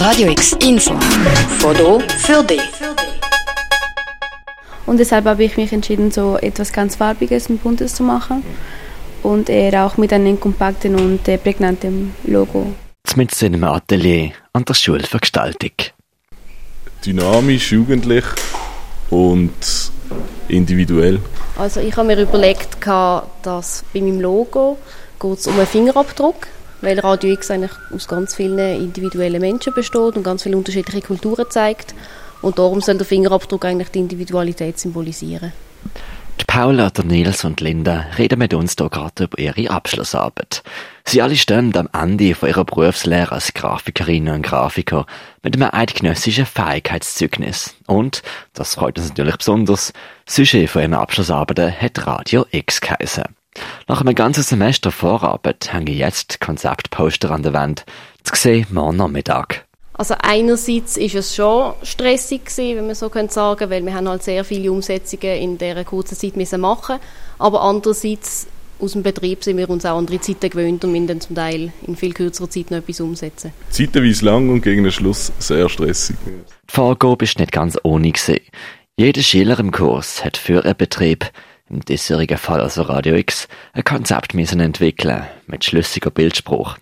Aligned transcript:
Radio 0.00 0.30
X 0.30 0.56
Info. 0.66 0.94
Foto 1.58 2.00
für 2.20 2.42
dich. 2.42 2.62
Und 4.86 4.96
deshalb 4.98 5.26
habe 5.26 5.44
ich 5.44 5.58
mich 5.58 5.74
entschieden, 5.74 6.10
so 6.10 6.38
etwas 6.38 6.72
ganz 6.72 6.96
Farbiges 6.96 7.48
und 7.48 7.62
Buntes 7.62 7.96
zu 7.96 8.02
machen. 8.02 8.42
Und 9.22 9.50
eher 9.50 9.84
auch 9.84 9.98
mit 9.98 10.10
einem 10.14 10.40
kompakten 10.40 10.94
und 10.94 11.28
äh, 11.28 11.36
prägnanten 11.36 12.14
Logo. 12.24 12.72
Mit 13.14 13.42
in 13.42 13.54
einem 13.54 13.64
Atelier 13.64 14.32
an 14.54 14.64
der 14.64 14.72
Schule 14.72 15.04
für 15.04 15.18
Gestaltung. 15.18 15.72
Dynamisch, 17.04 17.70
jugendlich 17.70 18.24
und 19.10 19.52
individuell. 20.48 21.20
Also 21.58 21.80
ich 21.80 21.94
habe 21.94 22.06
mir 22.06 22.22
überlegt, 22.22 22.78
dass 23.42 23.84
bei 23.92 24.00
meinem 24.00 24.22
Logo 24.22 24.78
geht 25.20 25.38
es 25.38 25.46
um 25.46 25.58
einen 25.58 25.66
Fingerabdruck, 25.66 26.46
weil 26.80 26.98
Radio 26.98 27.32
X 27.32 27.50
eigentlich 27.50 27.72
aus 27.94 28.08
ganz 28.08 28.34
vielen 28.34 28.58
individuellen 28.58 29.40
Menschen 29.40 29.74
besteht 29.74 30.16
und 30.16 30.22
ganz 30.22 30.42
viele 30.42 30.56
unterschiedliche 30.56 31.02
Kulturen 31.02 31.46
zeigt. 31.50 31.94
Und 32.42 32.58
darum 32.58 32.80
soll 32.80 32.96
der 32.96 33.06
Fingerabdruck 33.06 33.64
eigentlich 33.64 33.90
die 33.90 33.98
Individualität 33.98 34.78
symbolisieren. 34.78 35.52
Die 36.40 36.44
Paula, 36.46 36.88
der 36.88 37.04
Nils 37.04 37.44
und 37.44 37.60
Linda 37.60 38.06
reden 38.16 38.38
mit 38.38 38.54
uns 38.54 38.74
hier 38.78 38.88
gerade 38.88 39.24
über 39.24 39.38
ihre 39.38 39.70
Abschlussarbeit. 39.70 40.62
Sie 41.04 41.20
alle 41.20 41.36
stehen 41.36 41.76
am 41.76 41.88
Ende 41.92 42.34
von 42.34 42.48
ihrer 42.48 42.64
Berufslehre 42.64 43.32
als 43.32 43.52
Grafikerinnen 43.52 44.36
und 44.36 44.42
Grafiker 44.42 45.04
mit 45.42 45.54
einem 45.54 45.68
eidgenössischen 45.70 46.46
Fähigkeitszeugnis. 46.46 47.76
Und, 47.86 48.22
das 48.54 48.76
freut 48.76 48.98
uns 48.98 49.08
natürlich 49.08 49.36
besonders, 49.36 49.92
Sujet 50.26 50.70
von 50.70 50.82
ihren 50.82 50.94
Abschlussarbeiten 50.94 51.78
hat 51.78 52.06
Radio 52.06 52.46
X 52.50 52.80
geheißen. 52.80 53.24
Nach 53.88 54.00
einem 54.00 54.14
ganzen 54.14 54.42
Semester 54.42 54.90
Vorarbeit 54.92 55.72
hängen 55.72 55.94
jetzt 55.94 56.40
Konzeptposter 56.40 57.30
an 57.30 57.42
der 57.42 57.52
Wand. 57.52 57.84
Zu 58.22 58.36
sehen 58.36 58.66
morgen 58.70 58.96
Nachmittag. 58.96 59.66
Also 59.94 60.14
einerseits 60.18 60.96
ist 60.96 61.14
es 61.14 61.34
schon 61.34 61.74
stressig 61.82 62.46
gewesen, 62.46 62.76
wenn 62.78 62.86
man 62.86 62.94
so 62.94 63.10
könnte 63.10 63.34
sagen, 63.34 63.68
weil 63.68 63.84
wir 63.84 63.92
haben 63.92 64.08
halt 64.08 64.22
sehr 64.22 64.44
viele 64.44 64.72
Umsetzungen 64.72 65.36
in 65.36 65.58
dieser 65.58 65.84
kurzen 65.84 66.16
Zeit 66.16 66.36
müssen 66.36 66.60
machen. 66.60 66.98
Aber 67.38 67.60
andererseits 67.62 68.46
aus 68.78 68.92
dem 68.92 69.02
Betrieb 69.02 69.44
sind 69.44 69.58
wir 69.58 69.68
uns 69.68 69.84
auch 69.84 69.98
andere 69.98 70.20
Zeiten 70.20 70.48
gewöhnt 70.48 70.84
und 70.84 70.92
müssen 70.92 71.06
dann 71.06 71.20
zum 71.20 71.36
Teil 71.36 71.72
in 71.86 71.96
viel 71.96 72.14
kürzerer 72.14 72.48
Zeit 72.48 72.70
noch 72.70 72.78
etwas 72.78 73.00
umsetzen. 73.00 73.52
Zeitenweise 73.68 74.24
lang 74.24 74.48
und 74.48 74.62
gegen 74.62 74.84
den 74.84 74.92
Schluss 74.92 75.32
sehr 75.38 75.68
stressig. 75.68 76.16
Die 76.24 76.72
Vorgabe 76.72 77.24
ist 77.24 77.38
nicht 77.38 77.52
ganz 77.52 77.78
ohne 77.82 78.10
gewesen. 78.10 78.40
Jeder 78.96 79.22
Schüler 79.22 79.58
im 79.58 79.70
Kurs 79.70 80.24
hat 80.24 80.36
für 80.36 80.64
einen 80.64 80.76
Betrieb, 80.76 81.30
im 81.70 81.80
diesjährigen 81.80 82.38
Fall 82.38 82.60
also 82.60 82.82
Radio 82.82 83.14
X, 83.14 83.48
ein 83.72 83.84
Konzept 83.84 84.34
müssen 84.34 84.60
entwickeln 84.60 85.26
mit 85.46 85.64
schlüssiger 85.64 86.10
Bildspruch. 86.10 86.76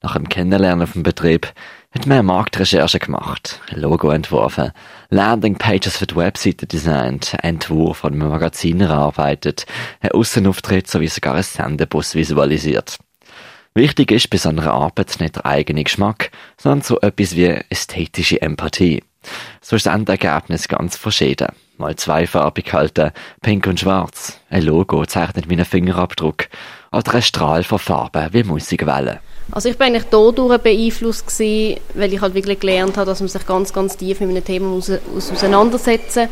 Nach 0.00 0.14
dem 0.14 0.28
Kennenlernen 0.28 0.86
vom 0.86 1.02
Betrieb 1.02 1.52
hat 1.92 2.06
man 2.06 2.24
Marktrecherche 2.24 3.00
gemacht, 3.00 3.60
ein 3.70 3.80
Logo 3.80 4.10
entworfen, 4.10 4.72
Landingpages 5.10 5.96
für 5.96 6.06
die 6.06 6.16
Webseite 6.16 6.66
designt, 6.66 7.34
Entwurf 7.42 7.98
von 7.98 8.12
einem 8.12 8.28
Magazin 8.28 8.80
erarbeitet, 8.80 9.66
einen 10.00 10.12
Aussenauftritt 10.12 10.88
sowie 10.88 11.08
sogar 11.08 11.34
einen 11.34 11.42
Sendebus 11.42 12.14
visualisiert. 12.14 12.98
Wichtig 13.74 14.12
ist 14.12 14.30
bei 14.30 14.38
so 14.38 14.50
einer 14.50 14.72
Arbeit 14.72 15.16
nicht 15.20 15.36
der 15.36 15.46
eigene 15.46 15.84
Geschmack, 15.84 16.30
sondern 16.56 16.82
so 16.82 17.00
etwas 17.00 17.34
wie 17.36 17.58
ästhetische 17.70 18.40
Empathie. 18.40 19.02
So 19.60 19.76
ist 19.76 19.86
das 19.86 19.94
Endergebnis 19.94 20.68
ganz 20.68 20.96
verschieden. 20.96 21.48
Mal 21.78 21.96
zweifarbig 21.96 22.72
halten, 22.72 23.12
pink 23.40 23.66
und 23.66 23.80
schwarz. 23.80 24.38
Ein 24.50 24.62
Logo 24.62 25.06
zeichnet 25.06 25.48
meinen 25.48 25.64
Fingerabdruck. 25.64 26.48
Oder 26.92 27.14
ein 27.14 27.22
Strahl 27.22 27.62
von 27.64 27.78
Farben 27.78 28.28
wie 28.32 28.42
Musikwellen. 28.42 29.18
Also 29.50 29.68
ich 29.68 29.78
bin 29.78 29.88
eigentlich 29.88 30.06
dadurch 30.10 30.58
beeinflusst 30.58 31.26
gewesen, 31.26 31.80
weil 31.94 32.12
ich 32.12 32.20
halt 32.20 32.34
wirklich 32.34 32.60
gelernt 32.60 32.96
habe, 32.96 33.06
dass 33.06 33.20
man 33.20 33.28
sich 33.28 33.46
ganz, 33.46 33.72
ganz 33.72 33.96
tief 33.96 34.20
mit 34.20 34.30
einem 34.30 34.44
Thema 34.44 34.68
muss, 34.68 34.90
auseinandersetzen 35.14 36.28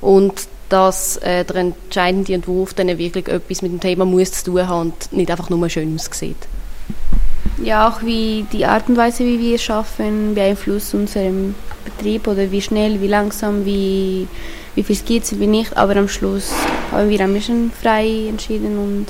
und 0.00 0.48
dass 0.68 1.16
äh, 1.18 1.44
der 1.44 1.56
entscheidende 1.56 2.34
Entwurf 2.34 2.74
dann 2.74 2.88
wirklich 2.98 3.28
etwas 3.28 3.62
mit 3.62 3.72
dem 3.72 3.80
Thema 3.80 4.04
muss 4.04 4.32
zu 4.32 4.50
tun 4.50 4.66
haben 4.66 4.90
und 4.90 5.12
nicht 5.12 5.30
einfach 5.30 5.48
nur 5.48 5.68
schön 5.68 5.94
aussieht. 5.94 6.36
Ja, 7.62 7.88
auch 7.88 8.02
wie 8.02 8.46
die 8.52 8.66
Art 8.66 8.88
und 8.88 8.96
Weise, 8.96 9.24
wie 9.24 9.40
wir 9.40 9.58
schaffen, 9.58 10.34
beeinflusst 10.34 10.94
unseren 10.94 11.54
Betrieb 11.84 12.26
oder 12.26 12.50
wie 12.50 12.60
schnell, 12.60 13.00
wie 13.00 13.06
langsam, 13.06 13.64
wie, 13.64 14.28
wie 14.76 14.84
viel 14.84 14.94
Skizzen, 14.94 15.40
wie 15.40 15.48
nicht. 15.48 15.76
Aber 15.76 15.96
am 15.96 16.08
Schluss 16.08 16.52
haben 16.92 17.10
wir 17.10 17.20
ein 17.20 17.32
bisschen 17.32 17.72
frei 17.72 18.28
entschieden 18.28 18.78
und 18.78 19.06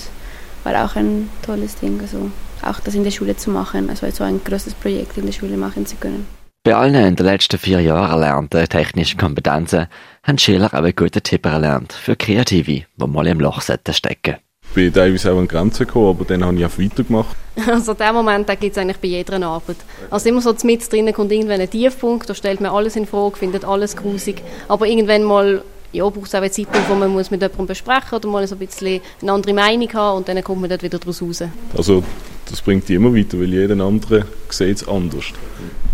war 0.64 0.84
auch 0.84 0.96
ein 0.96 1.28
tolles 1.44 1.76
Ding. 1.76 2.00
Also 2.00 2.30
auch 2.62 2.80
das 2.80 2.94
in 2.94 3.04
der 3.04 3.10
Schule 3.10 3.36
zu 3.36 3.50
machen, 3.50 3.90
also 3.90 4.10
so 4.10 4.24
ein 4.24 4.40
großes 4.42 4.74
Projekt 4.74 5.18
in 5.18 5.26
der 5.26 5.32
Schule 5.32 5.58
machen 5.58 5.84
zu 5.84 5.96
können. 5.96 6.26
Bei 6.64 6.74
allen 6.74 6.94
in 6.94 7.14
den 7.14 7.26
letzten 7.26 7.58
vier 7.58 7.80
Jahren 7.80 8.10
erlernten 8.10 8.68
technischen 8.68 9.18
Kompetenzen 9.18 9.86
haben 10.24 10.38
Schüler 10.38 10.66
auch 10.66 10.72
einen 10.72 10.96
guten 10.96 11.22
Tipp 11.22 11.46
erlernt 11.46 11.92
für 11.92 12.16
Kreative, 12.16 12.84
die 12.96 13.06
mal 13.06 13.26
im 13.28 13.38
Loch 13.38 13.62
stecken 13.62 14.36
bin 14.76 14.92
teilweise 14.92 15.32
auch 15.32 15.38
an 15.38 15.48
Grenzen 15.48 15.86
gekommen, 15.86 16.10
aber 16.10 16.24
dann 16.26 16.44
habe 16.44 16.56
ich 16.56 16.66
auch 16.66 16.78
weitergemacht. 16.78 17.34
Also 17.66 17.94
der 17.94 18.12
Moment 18.12 18.46
gibt 18.60 18.76
es 18.76 18.78
eigentlich 18.78 18.98
bei 18.98 19.08
jeder 19.08 19.42
Arbeit. 19.42 19.78
Also 20.10 20.28
immer 20.28 20.42
so 20.42 20.54
mit 20.64 20.92
drinnen 20.92 21.14
kommt 21.14 21.32
irgendwann 21.32 21.62
ein 21.62 21.70
Tiefpunkt, 21.70 22.28
da 22.28 22.34
stellt 22.34 22.60
man 22.60 22.70
alles 22.70 22.94
in 22.96 23.06
Frage, 23.06 23.36
findet 23.36 23.64
alles 23.64 23.96
grusig, 23.96 24.42
aber 24.68 24.86
irgendwann 24.86 25.24
mal 25.24 25.62
ja, 25.92 26.06
braucht 26.06 26.26
es 26.26 26.34
auch 26.34 26.40
eine 26.40 26.50
Zeit, 26.50 26.66
wo 26.88 26.94
man 26.94 27.10
muss 27.10 27.30
mit 27.30 27.40
jemandem 27.40 27.66
besprechen 27.66 28.18
oder 28.18 28.28
mal 28.28 28.46
so 28.46 28.54
ein 28.54 28.58
bisschen 28.58 29.00
eine 29.22 29.32
andere 29.32 29.54
Meinung 29.54 29.90
haben 29.94 30.18
und 30.18 30.28
dann 30.28 30.44
kommt 30.44 30.60
man 30.60 30.68
dort 30.68 30.82
wieder 30.82 30.98
daraus 30.98 31.22
raus. 31.22 31.42
Also 31.74 32.04
das 32.50 32.60
bringt 32.60 32.86
die 32.90 32.96
immer 32.96 33.14
weiter, 33.14 33.40
weil 33.40 33.48
jeder 33.54 33.82
andere 33.82 34.26
sieht 34.50 34.76
es 34.76 34.86
anders. 34.86 35.24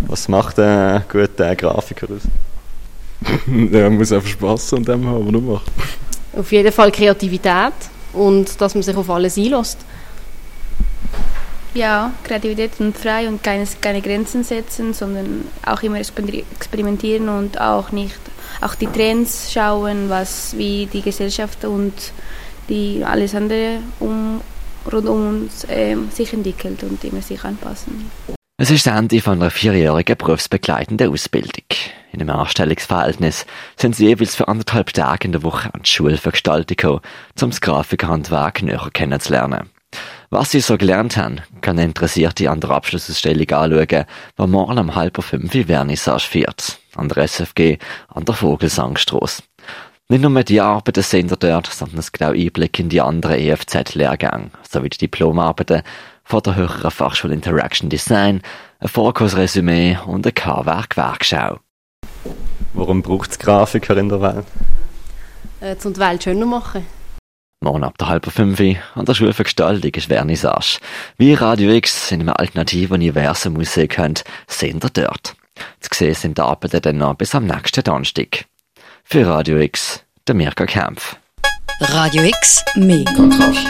Was 0.08 0.26
macht 0.26 0.58
ein 0.58 1.04
guter 1.08 1.54
Grafiker 1.54 2.08
aus? 2.10 2.22
er 3.72 3.88
muss 3.90 4.10
einfach 4.10 4.28
Spass 4.28 4.74
an 4.74 4.82
dem 4.82 5.06
haben, 5.06 5.26
was 5.26 5.34
er 5.34 5.40
macht. 5.40 5.70
Auf 6.36 6.50
jeden 6.50 6.72
Fall 6.72 6.90
Kreativität 6.90 7.91
und 8.12 8.60
dass 8.60 8.74
man 8.74 8.82
sich 8.82 8.96
auf 8.96 9.10
alles 9.10 9.36
einlässt. 9.36 9.78
Ja, 11.74 12.12
Kreativität 12.22 12.72
und 12.80 12.96
frei 12.96 13.28
und 13.28 13.42
keine, 13.42 13.66
keine 13.80 14.02
Grenzen 14.02 14.44
setzen, 14.44 14.92
sondern 14.92 15.46
auch 15.64 15.82
immer 15.82 15.98
experimentieren 15.98 17.30
und 17.30 17.58
auch 17.58 17.92
nicht 17.92 18.20
auch 18.60 18.74
die 18.74 18.86
Trends 18.86 19.52
schauen, 19.52 20.08
was 20.08 20.56
wie 20.56 20.86
die 20.86 21.00
Gesellschaft 21.00 21.64
und 21.64 21.94
die 22.68 23.02
alles 23.04 23.34
andere 23.34 23.78
um, 24.00 24.40
rund 24.90 25.08
um 25.08 25.28
uns 25.28 25.64
äh, 25.64 25.96
sich 26.10 26.32
entwickelt 26.32 26.82
und 26.82 27.02
immer 27.04 27.22
sich 27.22 27.42
anpassen. 27.42 28.10
Es 28.58 28.70
ist 28.70 28.86
das 28.86 28.96
Ende 28.96 29.20
von 29.20 29.40
einer 29.40 29.50
vierjährigen 29.50 30.16
berufsbegleitenden 30.16 31.10
Ausbildung. 31.10 31.64
In 32.12 32.20
einem 32.20 32.30
Anstellungsverhältnis 32.30 33.46
sind 33.76 33.96
sie 33.96 34.06
jeweils 34.06 34.36
für 34.36 34.46
anderthalb 34.46 34.92
Tage 34.92 35.24
in 35.24 35.32
der 35.32 35.42
Woche 35.42 35.72
an 35.72 35.80
die 35.82 35.88
Schule 35.88 36.18
für 36.18 36.30
Gestaltung 36.30 36.76
gekommen, 36.76 37.00
um 37.40 37.50
das 37.50 37.62
Grafikhandwerk 37.62 38.62
näher 38.62 38.90
kennenzulernen. 38.92 39.70
Was 40.28 40.50
sie 40.50 40.60
so 40.60 40.76
gelernt 40.76 41.16
haben, 41.16 41.40
kann 41.62 41.78
Interessierte 41.78 42.50
an 42.50 42.60
der 42.60 42.70
Abschlussausstellung 42.70 43.50
anschauen, 43.50 44.04
die 44.38 44.46
morgen 44.46 44.78
um 44.78 44.94
halb 44.94 45.22
fünf 45.22 45.54
in 45.54 45.66
Vernissage 45.66 46.28
feiert, 46.28 46.78
an 46.96 47.08
der 47.08 47.24
SFG, 47.24 47.78
an 48.08 48.24
der 48.24 48.34
Vogelsangstrasse. 48.34 49.42
Nicht 50.08 50.22
nur 50.22 50.42
die 50.42 50.60
Arbeiten 50.60 51.02
sind 51.02 51.42
dort, 51.42 51.66
sondern 51.66 51.98
es 51.98 52.12
gibt 52.12 52.22
auch 52.22 52.34
Einblick 52.34 52.78
in 52.78 52.90
die 52.90 53.00
anderen 53.00 53.38
EFZ-Lehrgänge, 53.38 54.50
sowie 54.68 54.90
die 54.90 54.98
Diplomarbeiten 54.98 55.82
von 56.24 56.42
der 56.42 56.56
Höheren 56.56 56.90
Fachschule 56.90 57.32
Interaction 57.32 57.88
Design, 57.88 58.42
ein 58.80 58.88
Vorkursresümee 58.88 59.96
und 60.06 60.26
eine 60.26 60.32
K-Werk-Werkschau. 60.32 61.60
Warum 62.74 63.02
braucht 63.02 63.30
es 63.30 63.38
Grafiker 63.38 63.96
in 63.96 64.08
der 64.08 64.20
Welt? 64.20 64.46
Äh, 65.60 65.76
um 65.84 65.92
die 65.92 66.00
Welt 66.00 66.22
schöner 66.24 66.46
machen. 66.46 66.86
Morgen 67.60 67.84
ab 67.84 67.96
der 67.98 68.08
halben 68.08 68.30
fünf 68.30 68.60
an 68.94 69.04
der 69.04 69.14
Schule 69.14 69.32
für 69.32 69.44
Gestaltung 69.44 69.92
ist 69.94 70.08
Vernissage. 70.08 70.80
Wie 71.16 71.34
Radio 71.34 71.70
X 71.70 72.10
in 72.10 72.20
einem 72.20 72.34
alternativen 72.36 72.94
Universum 72.94 73.56
aussehen 73.60 73.88
könnt, 73.88 74.24
sehen 74.48 74.80
ihr 74.82 74.90
dort. 74.90 75.36
Zu 75.80 75.90
sehen 75.94 76.14
sind 76.14 76.38
die 76.38 76.42
Arbeiten 76.42 76.80
dann 76.82 76.98
noch 76.98 77.14
bis 77.14 77.34
am 77.34 77.46
nächsten 77.46 77.84
Donnerstag. 77.84 78.46
Für 79.04 79.26
Radio 79.26 79.58
X, 79.58 80.02
der 80.26 80.34
Mirka 80.34 80.66
Kempf. 80.66 81.16
Radio 81.80 82.24
X, 82.24 82.64
mehr 82.74 83.04
Kontrast. 83.14 83.66